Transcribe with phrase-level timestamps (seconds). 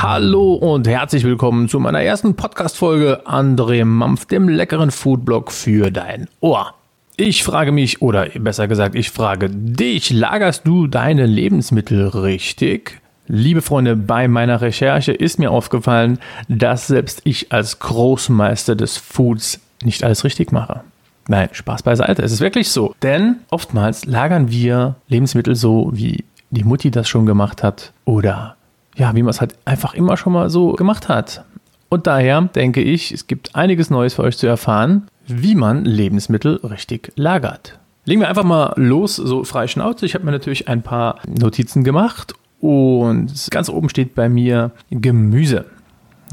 [0.00, 6.28] Hallo und herzlich willkommen zu meiner ersten Podcast-Folge André Mampf, dem leckeren Foodblog für dein
[6.40, 6.74] Ohr.
[7.16, 13.00] Ich frage mich, oder besser gesagt, ich frage dich, lagerst du deine Lebensmittel richtig?
[13.26, 19.60] Liebe Freunde, bei meiner Recherche ist mir aufgefallen, dass selbst ich als Großmeister des Foods
[19.82, 20.82] nicht alles richtig mache.
[21.28, 22.94] Nein, Spaß beiseite, es ist wirklich so.
[23.02, 28.56] Denn oftmals lagern wir Lebensmittel so, wie die Mutti das schon gemacht hat oder
[28.96, 31.44] ja, wie man es halt einfach immer schon mal so gemacht hat.
[31.90, 36.56] Und daher denke ich, es gibt einiges Neues für euch zu erfahren, wie man Lebensmittel
[36.64, 37.78] richtig lagert.
[38.06, 40.06] Legen wir einfach mal los, so frei Schnauze.
[40.06, 45.66] Ich habe mir natürlich ein paar Notizen gemacht und ganz oben steht bei mir Gemüse.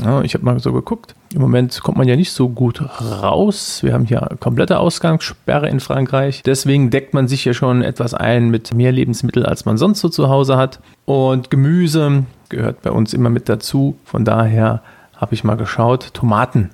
[0.04, 1.16] Ja, ich habe mal so geguckt.
[1.34, 3.82] Im Moment kommt man ja nicht so gut raus.
[3.82, 6.44] Wir haben hier komplette Ausgangssperre in Frankreich.
[6.44, 10.10] Deswegen deckt man sich hier schon etwas ein mit mehr Lebensmitteln, als man sonst so
[10.10, 10.80] zu Hause hat.
[11.06, 13.98] Und Gemüse gehört bei uns immer mit dazu.
[14.04, 14.82] Von daher
[15.16, 16.14] habe ich mal geschaut.
[16.14, 16.72] Tomaten.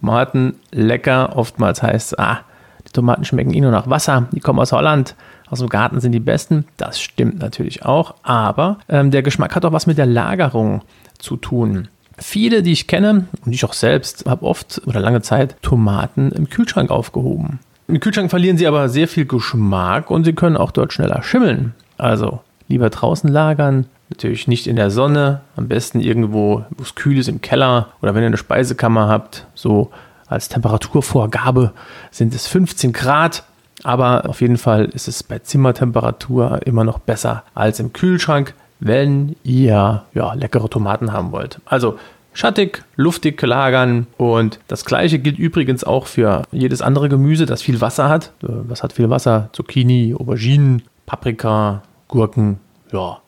[0.00, 1.36] Tomaten lecker.
[1.36, 2.40] Oftmals heißt es, ah,
[2.86, 4.28] die Tomaten schmecken eh nur nach Wasser.
[4.32, 5.14] Die kommen aus Holland.
[5.50, 6.66] Aus dem Garten sind die besten.
[6.78, 8.14] Das stimmt natürlich auch.
[8.22, 10.82] Aber ähm, der Geschmack hat auch was mit der Lagerung
[11.18, 11.88] zu tun.
[12.18, 16.48] Viele, die ich kenne und ich auch selbst, habe oft oder lange Zeit Tomaten im
[16.48, 17.60] Kühlschrank aufgehoben.
[17.86, 21.74] Im Kühlschrank verlieren sie aber sehr viel Geschmack und sie können auch dort schneller schimmeln.
[21.98, 27.18] Also lieber draußen lagern, natürlich nicht in der Sonne, am besten irgendwo, wo es kühl
[27.18, 29.90] ist, im Keller oder wenn ihr eine Speisekammer habt, so
[30.26, 31.72] als Temperaturvorgabe
[32.10, 33.44] sind es 15 Grad.
[33.82, 39.34] Aber auf jeden Fall ist es bei Zimmertemperatur immer noch besser als im Kühlschrank wenn
[39.44, 41.58] ihr ja, leckere Tomaten haben wollt.
[41.64, 41.98] Also
[42.34, 47.80] schattig, luftig lagern und das gleiche gilt übrigens auch für jedes andere Gemüse, das viel
[47.80, 48.32] Wasser hat.
[48.42, 49.48] Was hat viel Wasser?
[49.52, 52.58] Zucchini, Auberginen, Paprika, Gurken,
[52.92, 53.18] ja.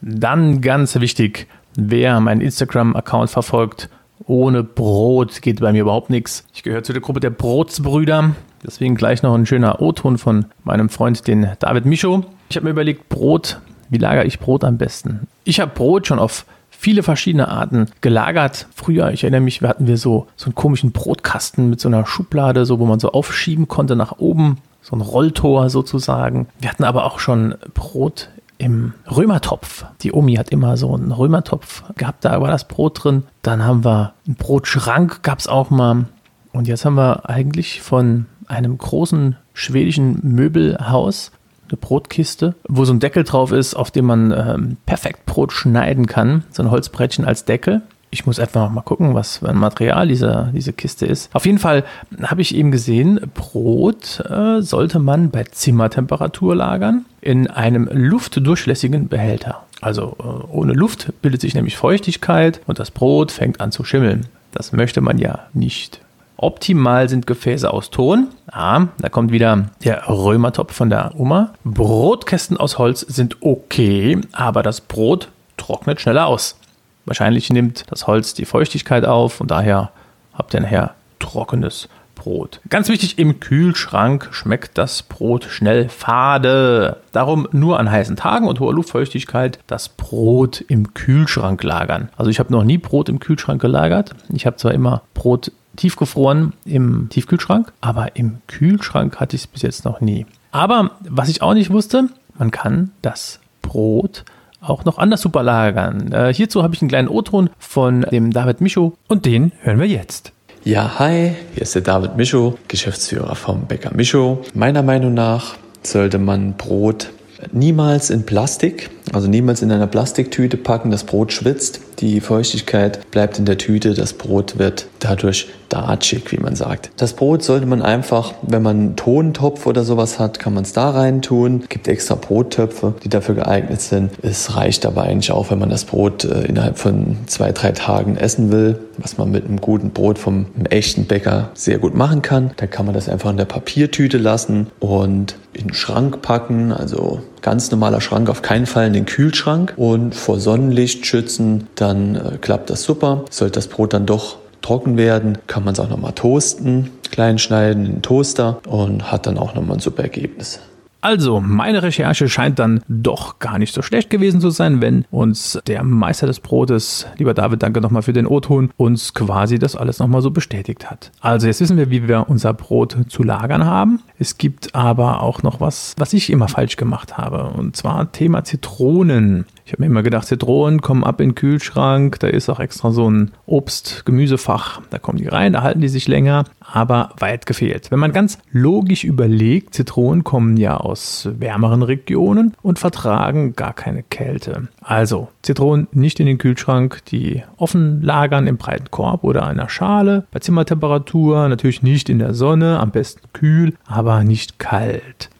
[0.00, 3.88] Dann ganz wichtig, wer meinen Instagram-Account verfolgt,
[4.26, 6.44] ohne Brot geht bei mir überhaupt nichts.
[6.52, 8.34] Ich gehöre zu der Gruppe der Brotsbrüder.
[8.66, 12.24] Deswegen gleich noch ein schöner O-Ton von meinem Freund, den David Micho.
[12.48, 13.60] Ich habe mir überlegt, Brot
[13.94, 15.26] wie lagere ich Brot am besten?
[15.44, 18.66] Ich habe Brot schon auf viele verschiedene Arten gelagert.
[18.74, 22.66] Früher, ich erinnere mich, hatten wir so, so einen komischen Brotkasten mit so einer Schublade,
[22.66, 24.58] so wo man so aufschieben konnte nach oben.
[24.82, 26.46] So ein Rolltor sozusagen.
[26.60, 28.28] Wir hatten aber auch schon Brot
[28.58, 29.86] im Römertopf.
[30.02, 33.22] Die Omi hat immer so einen Römertopf gehabt, da war das Brot drin.
[33.42, 36.04] Dann haben wir einen Brotschrank, gab es auch mal.
[36.52, 41.32] Und jetzt haben wir eigentlich von einem großen schwedischen Möbelhaus
[41.68, 46.06] eine Brotkiste, wo so ein Deckel drauf ist, auf dem man ähm, perfekt Brot schneiden
[46.06, 46.44] kann.
[46.50, 47.82] So ein Holzbrettchen als Deckel.
[48.10, 51.34] Ich muss einfach mal gucken, was für ein Material diese, diese Kiste ist.
[51.34, 51.82] Auf jeden Fall
[52.22, 59.64] habe ich eben gesehen, Brot äh, sollte man bei Zimmertemperatur lagern in einem luftdurchlässigen Behälter.
[59.80, 64.26] Also äh, ohne Luft bildet sich nämlich Feuchtigkeit und das Brot fängt an zu schimmeln.
[64.52, 66.00] Das möchte man ja nicht.
[66.36, 68.28] Optimal sind Gefäße aus Ton.
[68.50, 71.54] Ah, da kommt wieder der Römertopf von der Oma.
[71.64, 76.58] Brotkästen aus Holz sind okay, aber das Brot trocknet schneller aus.
[77.06, 79.90] Wahrscheinlich nimmt das Holz die Feuchtigkeit auf und daher
[80.32, 82.60] habt ihr nachher trockenes Brot.
[82.68, 86.98] Ganz wichtig, im Kühlschrank schmeckt das Brot schnell fade.
[87.12, 92.08] Darum nur an heißen Tagen und hoher Luftfeuchtigkeit das Brot im Kühlschrank lagern.
[92.16, 94.14] Also ich habe noch nie Brot im Kühlschrank gelagert.
[94.32, 99.62] Ich habe zwar immer Brot tiefgefroren im Tiefkühlschrank, aber im Kühlschrank hatte ich es bis
[99.62, 100.26] jetzt noch nie.
[100.52, 102.08] Aber was ich auch nicht wusste,
[102.38, 104.24] man kann das Brot
[104.60, 106.12] auch noch anders super lagern.
[106.12, 109.86] Äh, hierzu habe ich einen kleinen O-Ton von dem David Micho und den hören wir
[109.86, 110.32] jetzt.
[110.64, 114.42] Ja, hi, hier ist der David Micho, Geschäftsführer vom Bäcker Micho.
[114.54, 117.10] Meiner Meinung nach sollte man Brot
[117.52, 120.90] niemals in Plastik, also niemals in einer Plastiktüte packen.
[120.90, 126.38] Das Brot schwitzt, die Feuchtigkeit bleibt in der Tüte, das Brot wird dadurch datschig, wie
[126.38, 126.90] man sagt.
[126.96, 130.72] Das Brot sollte man einfach, wenn man einen Tontopf oder sowas hat, kann man es
[130.72, 131.64] da rein tun.
[131.68, 134.10] Gibt extra Brottöpfe, die dafür geeignet sind.
[134.22, 138.16] Es reicht aber eigentlich auch, wenn man das Brot äh, innerhalb von zwei, drei Tagen
[138.16, 142.52] essen will, was man mit einem guten Brot vom echten Bäcker sehr gut machen kann.
[142.56, 147.20] Dann kann man das einfach in der Papiertüte lassen und in den Schrank packen, also
[147.44, 152.38] ganz normaler Schrank, auf keinen Fall in den Kühlschrank und vor Sonnenlicht schützen, dann äh,
[152.40, 153.26] klappt das super.
[153.30, 157.84] Sollte das Brot dann doch trocken werden, kann man es auch nochmal toasten, klein schneiden
[157.84, 160.58] in den Toaster und hat dann auch nochmal ein super Ergebnis.
[161.04, 165.60] Also, meine Recherche scheint dann doch gar nicht so schlecht gewesen zu sein, wenn uns
[165.66, 169.98] der Meister des Brotes, lieber David, danke nochmal für den O-Ton, uns quasi das alles
[169.98, 171.12] nochmal so bestätigt hat.
[171.20, 174.00] Also, jetzt wissen wir, wie wir unser Brot zu lagern haben.
[174.18, 177.50] Es gibt aber auch noch was, was ich immer falsch gemacht habe.
[177.50, 179.44] Und zwar Thema Zitronen.
[179.66, 182.90] Ich habe mir immer gedacht, Zitronen kommen ab in den Kühlschrank, da ist auch extra
[182.90, 187.90] so ein Obst-Gemüsefach, da kommen die rein, da halten die sich länger, aber weit gefehlt.
[187.90, 194.02] Wenn man ganz logisch überlegt, Zitronen kommen ja aus wärmeren Regionen und vertragen gar keine
[194.02, 194.68] Kälte.
[194.82, 200.26] Also Zitronen nicht in den Kühlschrank, die offen lagern im breiten Korb oder einer Schale,
[200.30, 205.30] bei Zimmertemperatur, natürlich nicht in der Sonne, am besten kühl, aber nicht kalt.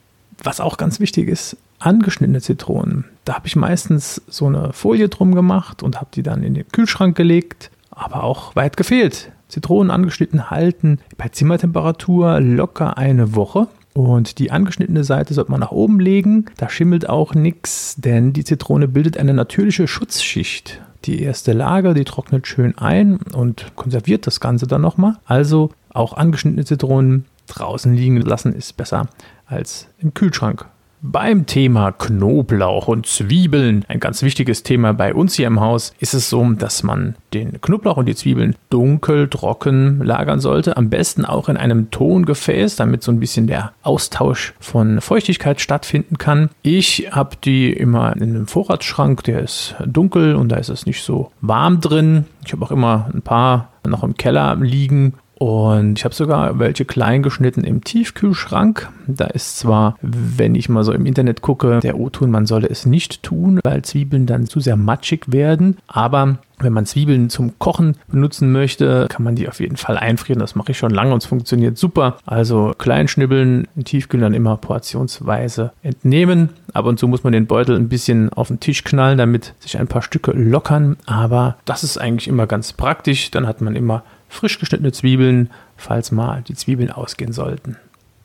[0.42, 3.04] Was auch ganz wichtig ist, angeschnittene Zitronen.
[3.24, 6.68] Da habe ich meistens so eine Folie drum gemacht und habe die dann in den
[6.68, 9.32] Kühlschrank gelegt, aber auch weit gefehlt.
[9.48, 13.68] Zitronen angeschnitten halten bei Zimmertemperatur locker eine Woche.
[13.92, 16.46] Und die angeschnittene Seite sollte man nach oben legen.
[16.56, 20.80] Da schimmelt auch nichts, denn die Zitrone bildet eine natürliche Schutzschicht.
[21.04, 25.18] Die erste Lage, die trocknet schön ein und konserviert das Ganze dann nochmal.
[25.26, 29.06] Also auch angeschnittene Zitronen draußen liegen lassen ist besser
[29.46, 30.66] als im Kühlschrank
[31.04, 36.14] beim Thema Knoblauch und Zwiebeln, ein ganz wichtiges Thema bei uns hier im Haus, ist
[36.14, 40.78] es so, dass man den Knoblauch und die Zwiebeln dunkel, trocken lagern sollte.
[40.78, 46.16] Am besten auch in einem Tongefäß, damit so ein bisschen der Austausch von Feuchtigkeit stattfinden
[46.16, 46.48] kann.
[46.62, 51.02] Ich habe die immer in einem Vorratsschrank, der ist dunkel und da ist es nicht
[51.02, 52.24] so warm drin.
[52.46, 56.84] Ich habe auch immer ein paar noch im Keller liegen und ich habe sogar welche
[56.84, 58.88] klein geschnitten im Tiefkühlschrank.
[59.06, 62.86] Da ist zwar, wenn ich mal so im Internet gucke, der O-Ton, man solle es
[62.86, 65.78] nicht tun, weil Zwiebeln dann zu sehr matschig werden.
[65.86, 70.38] Aber wenn man Zwiebeln zum Kochen benutzen möchte, kann man die auf jeden Fall einfrieren.
[70.38, 72.16] Das mache ich schon lange und es funktioniert super.
[72.24, 76.50] Also klein schnibbeln, Tiefkühl dann immer portionsweise entnehmen.
[76.72, 79.78] Ab und zu muss man den Beutel ein bisschen auf den Tisch knallen, damit sich
[79.78, 80.96] ein paar Stücke lockern.
[81.06, 83.30] Aber das ist eigentlich immer ganz praktisch.
[83.32, 84.04] Dann hat man immer
[84.34, 87.76] frisch geschnittene Zwiebeln, falls mal die Zwiebeln ausgehen sollten.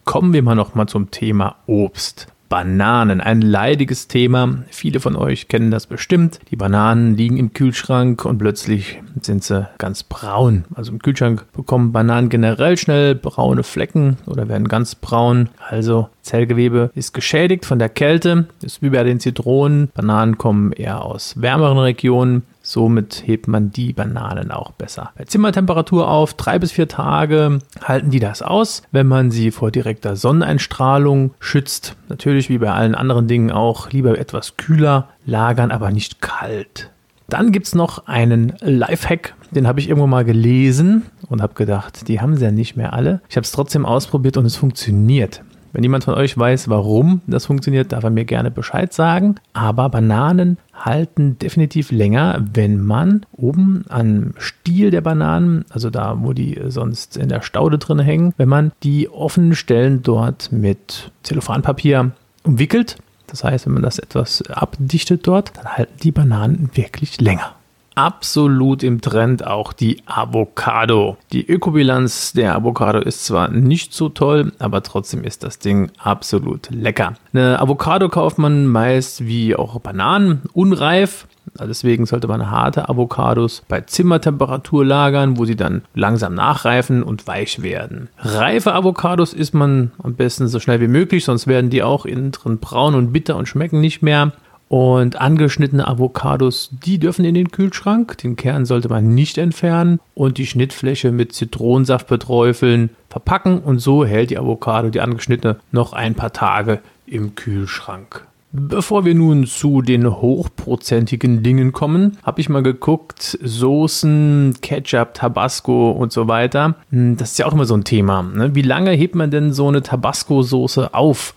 [0.06, 2.28] Kommen wir mal noch mal zum Thema Obst.
[2.50, 4.64] Bananen, ein leidiges Thema.
[4.72, 6.40] Viele von euch kennen das bestimmt.
[6.50, 10.66] Die Bananen liegen im Kühlschrank und plötzlich sind sie ganz braun.
[10.74, 15.50] Also im Kühlschrank bekommen Bananen generell schnell braune Flecken oder werden ganz braun.
[15.60, 18.46] Also Zellgewebe ist geschädigt von der Kälte.
[18.62, 19.90] Das ist wie bei den Zitronen.
[19.96, 22.44] Bananen kommen eher aus wärmeren Regionen.
[22.62, 25.12] Somit hebt man die Bananen auch besser.
[25.18, 29.72] Bei Zimmertemperatur auf drei bis vier Tage halten die das aus, wenn man sie vor
[29.72, 31.96] direkter Sonneneinstrahlung schützt.
[32.10, 36.92] Natürlich wie bei allen anderen Dingen auch lieber etwas kühler lagern, aber nicht kalt.
[37.28, 42.08] Dann gibt es noch einen Lifehack, den habe ich irgendwo mal gelesen und habe gedacht,
[42.08, 43.22] die haben sie ja nicht mehr alle.
[43.30, 45.42] Ich habe es trotzdem ausprobiert und es funktioniert.
[45.72, 49.36] Wenn jemand von euch weiß, warum das funktioniert, darf er mir gerne Bescheid sagen.
[49.54, 56.34] Aber Bananen halten definitiv länger, wenn man oben am Stiel der Bananen, also da, wo
[56.34, 62.12] die sonst in der Staude drin hängen, wenn man die offenen Stellen dort mit Zellophanpapier
[62.44, 62.98] umwickelt.
[63.28, 67.54] Das heißt, wenn man das etwas abdichtet dort, dann halten die Bananen wirklich länger
[68.00, 71.18] absolut im Trend auch die Avocado.
[71.34, 76.70] Die Ökobilanz der Avocado ist zwar nicht so toll, aber trotzdem ist das Ding absolut
[76.70, 77.16] lecker.
[77.34, 81.28] Eine Avocado kauft man meist wie auch Bananen unreif.
[81.60, 87.62] Deswegen sollte man harte Avocados bei Zimmertemperatur lagern, wo sie dann langsam nachreifen und weich
[87.62, 88.08] werden.
[88.20, 92.32] Reife Avocados isst man am besten so schnell wie möglich, sonst werden die auch innen
[92.32, 94.32] drin braun und bitter und schmecken nicht mehr.
[94.70, 98.20] Und angeschnittene Avocados, die dürfen in den Kühlschrank.
[98.20, 104.06] Den Kern sollte man nicht entfernen und die Schnittfläche mit Zitronensaft beträufeln, verpacken und so
[104.06, 108.28] hält die Avocado, die angeschnittene, noch ein paar Tage im Kühlschrank.
[108.52, 115.92] Bevor wir nun zu den hochprozentigen Dingen kommen, habe ich mal geguckt, Soßen, Ketchup, Tabasco
[115.92, 116.74] und so weiter.
[116.92, 118.24] Hm, das ist ja auch immer so ein Thema.
[118.24, 118.56] Ne?
[118.56, 121.36] Wie lange hebt man denn so eine Tabasco-Soße auf?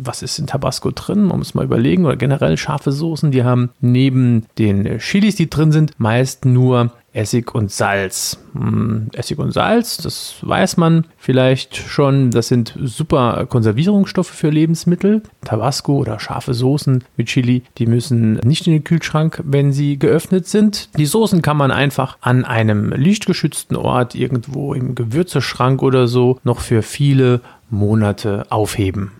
[0.00, 1.24] Was ist in Tabasco drin?
[1.24, 2.04] Man muss mal überlegen.
[2.04, 7.54] Oder generell scharfe Soßen, die haben neben den Chilis, die drin sind, meist nur Essig
[7.54, 8.38] und Salz.
[8.52, 12.30] Hm, Essig und Salz, das weiß man vielleicht schon.
[12.30, 15.22] Das sind super Konservierungsstoffe für Lebensmittel.
[15.44, 20.46] Tabasco oder scharfe Soßen mit Chili, die müssen nicht in den Kühlschrank, wenn sie geöffnet
[20.46, 20.90] sind.
[20.96, 26.60] Die Soßen kann man einfach an einem lichtgeschützten Ort irgendwo im Gewürzeschrank oder so noch
[26.60, 29.12] für viele Monate aufheben.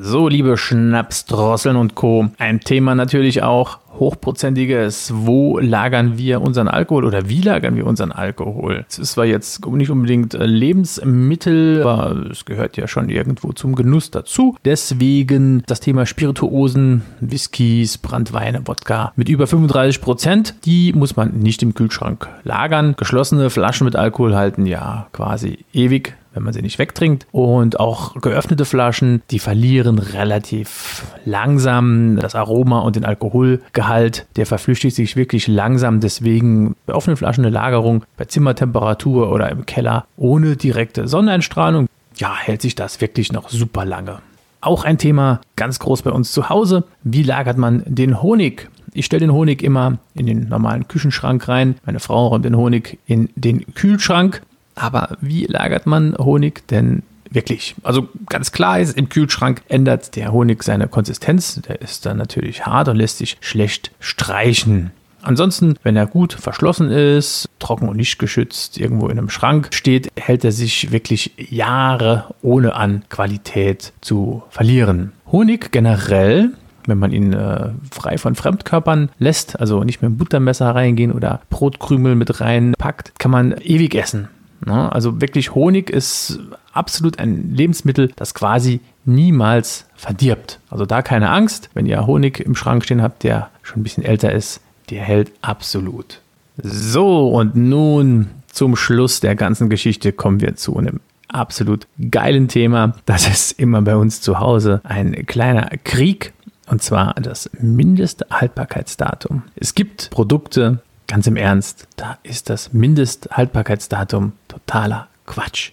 [0.00, 2.28] So, liebe Schnapsdrosseln und Co.
[2.38, 5.12] Ein Thema natürlich auch hochprozentiges.
[5.12, 8.84] Wo lagern wir unseren Alkohol oder wie lagern wir unseren Alkohol?
[8.88, 13.74] Es ist zwar jetzt nicht unbedingt äh, Lebensmittel, aber es gehört ja schon irgendwo zum
[13.74, 14.54] Genuss dazu.
[14.64, 21.60] Deswegen das Thema Spirituosen, Whiskys, Brandweine, Wodka mit über 35 Prozent, die muss man nicht
[21.64, 22.94] im Kühlschrank lagern.
[22.96, 27.26] Geschlossene Flaschen mit Alkohol halten ja quasi ewig wenn man sie nicht wegtrinkt.
[27.32, 34.24] Und auch geöffnete Flaschen, die verlieren relativ langsam das Aroma und den Alkoholgehalt.
[34.36, 35.98] Der verflüchtigt sich wirklich langsam.
[35.98, 41.88] Deswegen bei offenen Flaschen eine Lagerung bei Zimmertemperatur oder im Keller ohne direkte Sonneneinstrahlung.
[42.14, 44.20] Ja, hält sich das wirklich noch super lange.
[44.60, 46.84] Auch ein Thema ganz groß bei uns zu Hause.
[47.02, 48.68] Wie lagert man den Honig?
[48.92, 51.76] Ich stelle den Honig immer in den normalen Küchenschrank rein.
[51.84, 54.42] Meine Frau räumt den Honig in den Kühlschrank.
[54.78, 57.74] Aber wie lagert man Honig denn wirklich?
[57.82, 61.60] Also ganz klar ist, im Kühlschrank ändert der Honig seine Konsistenz.
[61.62, 64.92] Der ist dann natürlich hart und lässt sich schlecht streichen.
[65.20, 70.10] Ansonsten, wenn er gut verschlossen ist, trocken und nicht geschützt, irgendwo in einem Schrank steht,
[70.16, 75.12] hält er sich wirklich Jahre ohne an Qualität zu verlieren.
[75.30, 76.52] Honig generell
[76.88, 81.42] wenn man ihn äh, frei von Fremdkörpern lässt, also nicht mit dem Buttermesser reingehen oder
[81.50, 84.28] Brotkrümel mit reinpackt, kann man ewig essen.
[84.64, 84.92] Ne?
[84.92, 86.38] Also wirklich Honig ist
[86.72, 90.60] absolut ein Lebensmittel, das quasi niemals verdirbt.
[90.70, 94.04] Also da keine Angst, wenn ihr Honig im Schrank stehen habt, der schon ein bisschen
[94.04, 94.60] älter ist,
[94.90, 96.20] der hält absolut.
[96.62, 102.94] So, und nun zum Schluss der ganzen Geschichte kommen wir zu einem absolut geilen Thema.
[103.06, 106.32] Das ist immer bei uns zu Hause ein kleiner Krieg.
[106.66, 109.42] Und zwar das Mindesthaltbarkeitsdatum.
[109.56, 115.72] Es gibt Produkte, Ganz im Ernst, da ist das Mindesthaltbarkeitsdatum totaler Quatsch.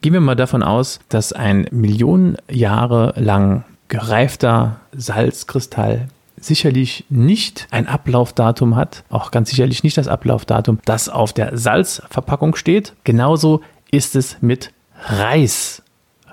[0.00, 6.08] Gehen wir mal davon aus, dass ein Millionen Jahre lang gereifter Salzkristall
[6.40, 12.56] sicherlich nicht ein Ablaufdatum hat, auch ganz sicherlich nicht das Ablaufdatum, das auf der Salzverpackung
[12.56, 12.92] steht.
[13.04, 15.80] Genauso ist es mit Reis.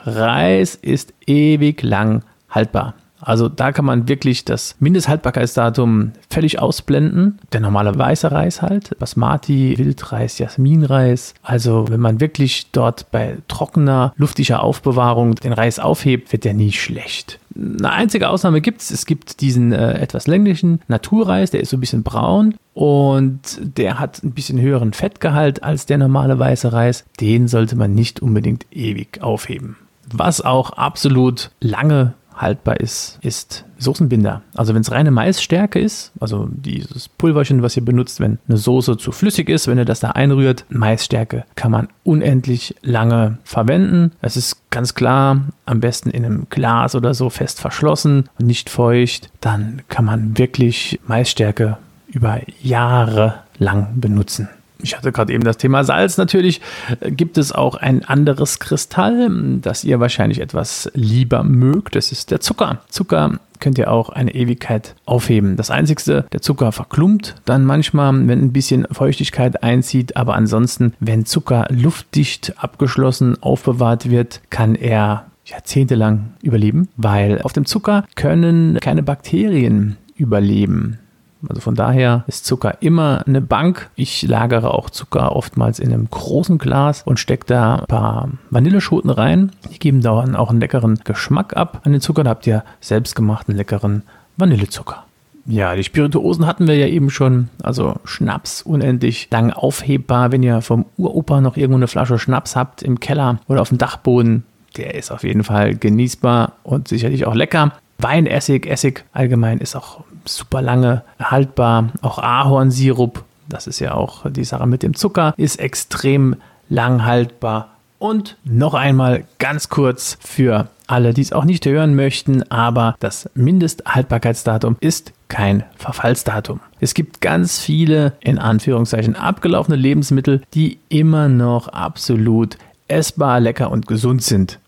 [0.05, 2.95] Reis ist ewig lang haltbar.
[3.25, 7.39] Also da kann man wirklich das Mindesthaltbarkeitsdatum völlig ausblenden.
[7.51, 11.33] Der normale weiße Reis halt, Basmati, Wildreis, Jasminreis.
[11.41, 16.71] Also wenn man wirklich dort bei trockener, luftiger Aufbewahrung den Reis aufhebt, wird der nie
[16.71, 17.39] schlecht.
[17.55, 18.91] Eine einzige Ausnahme gibt es.
[18.91, 23.99] Es gibt diesen äh, etwas länglichen Naturreis, der ist so ein bisschen braun und der
[23.99, 27.05] hat ein bisschen höheren Fettgehalt als der normale weiße Reis.
[27.19, 29.77] Den sollte man nicht unbedingt ewig aufheben.
[30.11, 34.41] Was auch absolut lange haltbar ist, ist Soßenbinder.
[34.55, 38.97] Also wenn es reine Maisstärke ist, also dieses Pulverchen, was ihr benutzt, wenn eine Soße
[38.97, 44.11] zu flüssig ist, wenn ihr das da einrührt, Maisstärke kann man unendlich lange verwenden.
[44.21, 48.69] Es ist ganz klar, am besten in einem Glas oder so fest verschlossen und nicht
[48.69, 49.29] feucht.
[49.41, 54.49] Dann kann man wirklich Maisstärke über Jahre lang benutzen
[54.83, 56.17] ich hatte gerade eben das Thema Salz.
[56.17, 56.61] Natürlich
[56.99, 59.29] äh, gibt es auch ein anderes Kristall,
[59.61, 61.95] das ihr wahrscheinlich etwas lieber mögt.
[61.95, 62.81] Das ist der Zucker.
[62.89, 65.55] Zucker könnt ihr auch eine Ewigkeit aufheben.
[65.55, 71.25] Das Einzige, der Zucker verklumpt dann manchmal, wenn ein bisschen Feuchtigkeit einzieht, aber ansonsten, wenn
[71.25, 79.03] Zucker luftdicht abgeschlossen aufbewahrt wird, kann er jahrzehntelang überleben, weil auf dem Zucker können keine
[79.03, 80.99] Bakterien überleben.
[81.47, 83.89] Also von daher ist Zucker immer eine Bank.
[83.95, 89.09] Ich lagere auch Zucker oftmals in einem großen Glas und stecke da ein paar Vanilleschoten
[89.09, 89.51] rein.
[89.71, 92.23] Die geben dann auch einen leckeren Geschmack ab an den Zucker.
[92.23, 94.03] Da habt ihr selbstgemachten leckeren
[94.37, 95.05] Vanillezucker.
[95.45, 97.49] Ja, die Spirituosen hatten wir ja eben schon.
[97.61, 100.31] Also Schnaps unendlich lang aufhebbar.
[100.31, 103.77] Wenn ihr vom Uropa noch irgendwo eine Flasche Schnaps habt im Keller oder auf dem
[103.77, 104.43] Dachboden,
[104.77, 107.73] der ist auf jeden Fall genießbar und sicherlich auch lecker.
[108.03, 111.89] Weinessig, Essig allgemein ist auch super lange haltbar.
[112.01, 116.35] Auch Ahornsirup, das ist ja auch die Sache mit dem Zucker, ist extrem
[116.69, 117.69] lang haltbar.
[117.99, 123.29] Und noch einmal ganz kurz für alle, die es auch nicht hören möchten, aber das
[123.35, 126.59] Mindesthaltbarkeitsdatum ist kein Verfallsdatum.
[126.81, 132.57] Es gibt ganz viele, in Anführungszeichen, abgelaufene Lebensmittel, die immer noch absolut
[132.89, 134.59] essbar, lecker und gesund sind.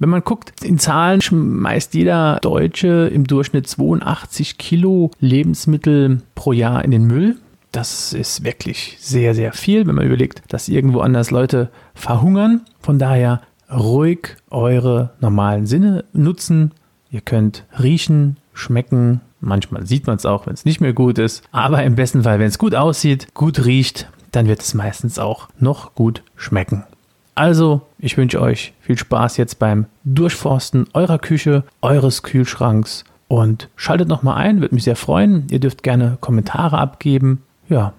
[0.00, 6.82] Wenn man guckt, in Zahlen schmeißt jeder Deutsche im Durchschnitt 82 Kilo Lebensmittel pro Jahr
[6.82, 7.36] in den Müll.
[7.70, 12.62] Das ist wirklich sehr, sehr viel, wenn man überlegt, dass irgendwo anders Leute verhungern.
[12.80, 16.72] Von daher ruhig eure normalen Sinne nutzen.
[17.10, 19.20] Ihr könnt riechen, schmecken.
[19.40, 21.42] Manchmal sieht man es auch, wenn es nicht mehr gut ist.
[21.52, 25.48] Aber im besten Fall, wenn es gut aussieht, gut riecht, dann wird es meistens auch
[25.58, 26.84] noch gut schmecken.
[27.34, 34.08] Also, ich wünsche euch viel Spaß jetzt beim Durchforsten eurer Küche, eures Kühlschranks Und schaltet
[34.08, 35.46] nochmal ein, würde mich sehr freuen.
[35.50, 37.42] Ihr dürft gerne Kommentare abgeben.
[37.68, 37.92] Ja,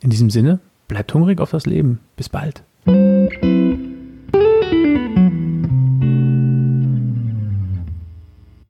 [0.00, 2.00] in diesem Sinne, bleibt hungrig auf das Leben.
[2.16, 2.62] Bis bald.